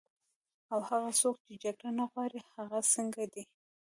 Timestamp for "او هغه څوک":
0.71-1.35